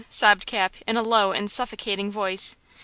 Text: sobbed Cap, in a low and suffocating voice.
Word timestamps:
sobbed 0.09 0.47
Cap, 0.47 0.73
in 0.87 0.97
a 0.97 1.03
low 1.03 1.31
and 1.31 1.51
suffocating 1.51 2.11
voice. 2.11 2.55